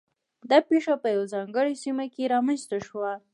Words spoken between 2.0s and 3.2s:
کې رامنځته شوه